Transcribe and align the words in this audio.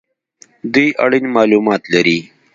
دوی 0.73 0.87
اړین 1.03 1.25
مالومات 1.35 1.83
لري 1.93 2.19